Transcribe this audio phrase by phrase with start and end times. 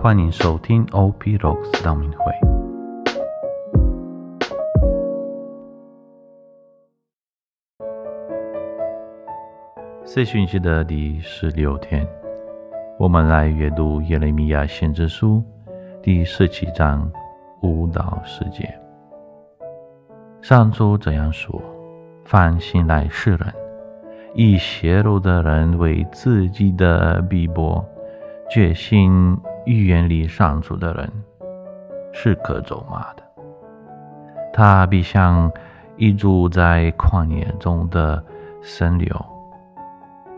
[0.00, 2.32] 欢迎收听 OP Rocks 道明会。
[10.04, 12.06] 四旬期的第十六天，
[12.96, 15.42] 我们来阅读耶利米亚先知书
[16.00, 17.10] 第十七章
[17.62, 18.72] 五到十节。
[20.40, 21.60] 上主这样说：
[22.24, 23.52] 凡信赖世人、
[24.32, 27.84] 以邪路的人为自己的臂膊，
[28.50, 29.36] 决心。
[29.66, 31.12] 远离上主的人
[32.14, 33.22] 是可咒骂的。
[34.50, 35.52] 他必像
[35.98, 38.24] 一株在旷野中的
[38.62, 39.14] 生柳，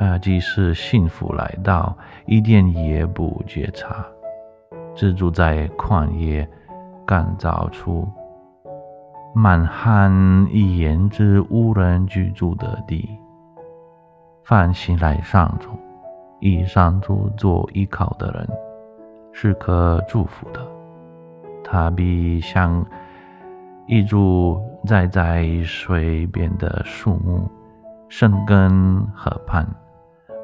[0.00, 1.96] 啊，即使幸福来到，
[2.26, 4.04] 一点也不觉察，
[4.92, 6.48] 只住在旷野
[7.06, 8.08] 干燥处、
[9.32, 10.12] 满含
[10.50, 13.08] 一言之无人居住的地。
[14.42, 15.68] 放心来上主、
[16.42, 18.46] 以上主做依靠的人。
[19.34, 20.60] 是可祝福的，
[21.64, 22.84] 它必像
[23.86, 27.48] 一株栽在水边的树木，
[28.10, 29.66] 生根河畔，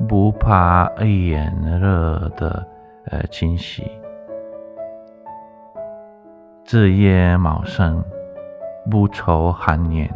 [0.09, 2.67] 不怕炎热的
[3.09, 3.85] 呃侵袭，
[6.65, 8.03] 枝叶茂盛，
[8.91, 10.11] 不愁寒年，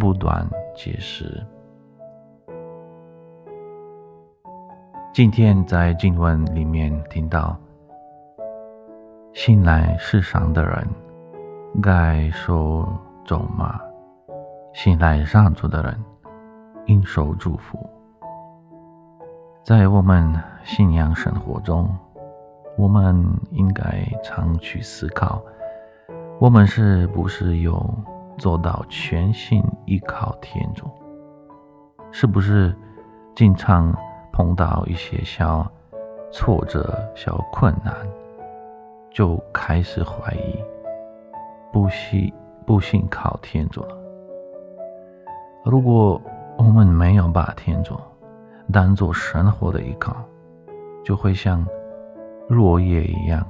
[0.00, 1.46] 不断结实。
[5.14, 7.56] 今天在经文里面听到。
[9.32, 10.88] 信赖世上的人，
[11.80, 12.84] 该受
[13.24, 13.80] 咒骂；
[14.72, 16.04] 信赖上主的人，
[16.86, 17.78] 应受祝福。
[19.62, 21.88] 在我们信仰生活中，
[22.76, 25.40] 我们应该常去思考：
[26.40, 27.88] 我们是不是有
[28.36, 30.90] 做到全心依靠天主？
[32.10, 32.74] 是不是
[33.36, 33.96] 经常
[34.34, 35.64] 碰到一些小
[36.32, 37.94] 挫折、小困难？
[39.12, 40.58] 就开始怀疑，
[41.72, 42.32] 不信
[42.66, 43.86] 不信靠天主。
[45.64, 46.20] 如果
[46.58, 47.96] 我们没有把天主
[48.72, 50.16] 当做生活的依靠，
[51.04, 51.64] 就会像
[52.48, 53.46] 落叶一样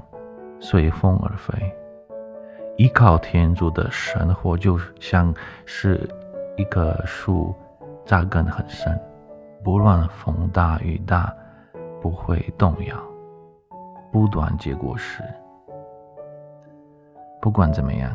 [0.60, 1.54] 随风而飞。
[2.76, 6.06] 依靠天主的生活，就像是
[6.58, 7.54] 一棵树
[8.04, 9.00] 扎根很深，
[9.64, 11.34] 不论风大雨大，
[12.02, 12.94] 不会动摇，
[14.12, 15.22] 不断结果实。
[17.40, 18.14] 不管怎么样，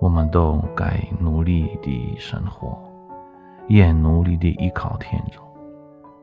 [0.00, 2.76] 我们都该努力地生活，
[3.68, 5.40] 也努力地依靠天主，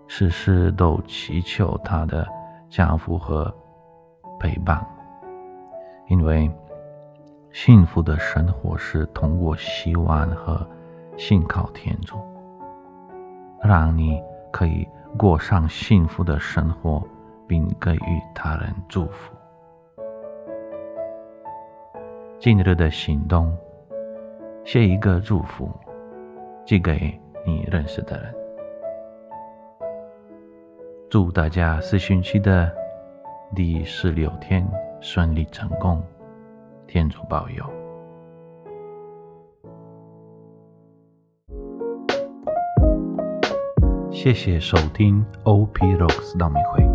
[0.07, 2.27] 时时都祈求他的
[2.69, 3.49] 降福和
[4.37, 4.85] 陪伴。
[6.07, 6.51] 因为
[7.53, 10.67] 幸福的生活是通过希望和
[11.15, 12.17] 信靠天主，
[13.61, 14.21] 让你
[14.53, 14.87] 可以
[15.17, 17.01] 过上幸福的生活，
[17.47, 19.33] 并给予他人祝福。
[22.39, 23.51] 今日的行动，
[24.63, 25.71] 写一个祝福，
[26.63, 28.35] 寄给你认识的人。
[31.09, 32.71] 祝大家四旬期的
[33.55, 34.63] 第十六天
[35.01, 35.99] 顺利成功，
[36.85, 37.82] 天主保佑。
[44.23, 46.92] 谢谢收听 OP Rocks 道明会。